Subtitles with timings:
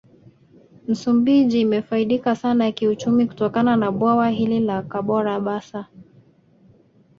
[0.87, 5.85] Msumbiji imefaidika sana kiuchumi kutokana na Bwawa hili la Kabora basa